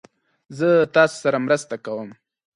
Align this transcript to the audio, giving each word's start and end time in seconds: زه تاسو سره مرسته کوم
زه 0.57 0.69
تاسو 0.95 1.15
سره 1.23 1.37
مرسته 1.45 1.75
کوم 1.85 2.09